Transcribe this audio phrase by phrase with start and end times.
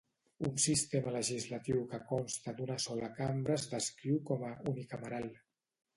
[0.47, 5.29] Un sistema legislatiu que consta d'una sola cambra es descriu com a "unicameral".